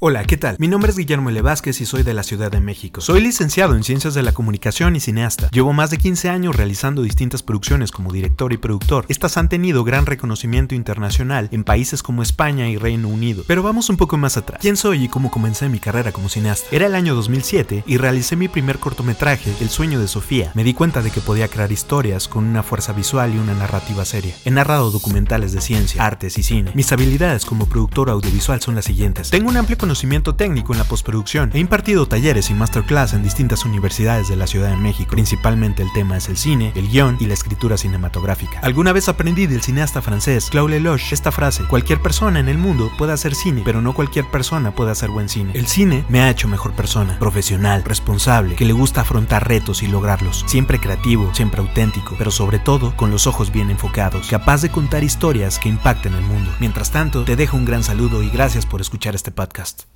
Hola, 0.00 0.22
¿qué 0.26 0.36
tal? 0.36 0.54
Mi 0.60 0.68
nombre 0.68 0.92
es 0.92 0.96
Guillermo 0.96 1.30
L. 1.30 1.42
Vázquez 1.42 1.80
y 1.80 1.84
soy 1.84 2.04
de 2.04 2.14
la 2.14 2.22
Ciudad 2.22 2.52
de 2.52 2.60
México. 2.60 3.00
Soy 3.00 3.20
licenciado 3.20 3.74
en 3.74 3.82
Ciencias 3.82 4.14
de 4.14 4.22
la 4.22 4.30
Comunicación 4.30 4.94
y 4.94 5.00
cineasta. 5.00 5.50
Llevo 5.50 5.72
más 5.72 5.90
de 5.90 5.98
15 5.98 6.28
años 6.28 6.54
realizando 6.54 7.02
distintas 7.02 7.42
producciones 7.42 7.90
como 7.90 8.12
director 8.12 8.52
y 8.52 8.58
productor. 8.58 9.06
Estas 9.08 9.36
han 9.36 9.48
tenido 9.48 9.82
gran 9.82 10.06
reconocimiento 10.06 10.76
internacional 10.76 11.48
en 11.50 11.64
países 11.64 12.04
como 12.04 12.22
España 12.22 12.68
y 12.68 12.76
Reino 12.76 13.08
Unido. 13.08 13.42
Pero 13.48 13.64
vamos 13.64 13.90
un 13.90 13.96
poco 13.96 14.16
más 14.16 14.36
atrás. 14.36 14.60
¿Quién 14.62 14.76
soy 14.76 15.02
y 15.02 15.08
cómo 15.08 15.32
comencé 15.32 15.68
mi 15.68 15.80
carrera 15.80 16.12
como 16.12 16.28
cineasta? 16.28 16.68
Era 16.70 16.86
el 16.86 16.94
año 16.94 17.16
2007 17.16 17.82
y 17.84 17.96
realicé 17.96 18.36
mi 18.36 18.46
primer 18.46 18.78
cortometraje, 18.78 19.52
El 19.60 19.68
sueño 19.68 19.98
de 19.98 20.06
Sofía. 20.06 20.52
Me 20.54 20.62
di 20.62 20.74
cuenta 20.74 21.02
de 21.02 21.10
que 21.10 21.20
podía 21.20 21.48
crear 21.48 21.72
historias 21.72 22.28
con 22.28 22.44
una 22.44 22.62
fuerza 22.62 22.92
visual 22.92 23.34
y 23.34 23.38
una 23.38 23.54
narrativa 23.54 24.04
seria. 24.04 24.36
He 24.44 24.52
narrado 24.52 24.92
documentales 24.92 25.50
de 25.50 25.60
ciencia, 25.60 26.06
artes 26.06 26.38
y 26.38 26.44
cine. 26.44 26.70
Mis 26.76 26.92
habilidades 26.92 27.44
como 27.44 27.66
productor 27.66 28.10
audiovisual 28.10 28.60
son 28.60 28.76
las 28.76 28.84
siguientes. 28.84 29.30
Tengo 29.30 29.48
un 29.48 29.56
amplio 29.56 29.76
conocimiento 29.88 30.34
técnico 30.34 30.74
en 30.74 30.78
la 30.80 30.84
postproducción. 30.84 31.50
He 31.54 31.60
impartido 31.60 32.06
talleres 32.06 32.50
y 32.50 32.54
masterclass 32.54 33.14
en 33.14 33.22
distintas 33.22 33.64
universidades 33.64 34.28
de 34.28 34.36
la 34.36 34.46
Ciudad 34.46 34.68
de 34.68 34.76
México. 34.76 35.12
Principalmente 35.12 35.82
el 35.82 35.90
tema 35.94 36.18
es 36.18 36.28
el 36.28 36.36
cine, 36.36 36.72
el 36.74 36.90
guion 36.90 37.16
y 37.20 37.24
la 37.24 37.32
escritura 37.32 37.78
cinematográfica. 37.78 38.60
Alguna 38.60 38.92
vez 38.92 39.08
aprendí 39.08 39.46
del 39.46 39.62
cineasta 39.62 40.02
francés 40.02 40.50
Claude 40.50 40.72
Lelouch 40.72 41.10
esta 41.14 41.32
frase: 41.32 41.64
Cualquier 41.64 42.02
persona 42.02 42.38
en 42.38 42.50
el 42.50 42.58
mundo 42.58 42.90
puede 42.98 43.14
hacer 43.14 43.34
cine, 43.34 43.62
pero 43.64 43.80
no 43.80 43.94
cualquier 43.94 44.26
persona 44.30 44.72
puede 44.72 44.90
hacer 44.90 45.08
buen 45.08 45.30
cine. 45.30 45.52
El 45.54 45.68
cine 45.68 46.04
me 46.10 46.20
ha 46.20 46.28
hecho 46.28 46.48
mejor 46.48 46.72
persona, 46.72 47.18
profesional, 47.18 47.82
responsable, 47.82 48.56
que 48.56 48.66
le 48.66 48.74
gusta 48.74 49.00
afrontar 49.00 49.48
retos 49.48 49.82
y 49.82 49.86
lograrlos. 49.86 50.44
Siempre 50.46 50.80
creativo, 50.80 51.34
siempre 51.34 51.62
auténtico, 51.62 52.14
pero 52.18 52.30
sobre 52.30 52.58
todo 52.58 52.94
con 52.94 53.10
los 53.10 53.26
ojos 53.26 53.52
bien 53.52 53.70
enfocados, 53.70 54.28
capaz 54.28 54.60
de 54.60 54.68
contar 54.68 55.02
historias 55.02 55.58
que 55.58 55.70
impacten 55.70 56.12
el 56.12 56.24
mundo. 56.24 56.50
Mientras 56.60 56.90
tanto, 56.90 57.24
te 57.24 57.36
dejo 57.36 57.56
un 57.56 57.64
gran 57.64 57.82
saludo 57.82 58.22
y 58.22 58.28
gracias 58.28 58.66
por 58.66 58.82
escuchar 58.82 59.14
este 59.14 59.30
podcast. 59.30 59.77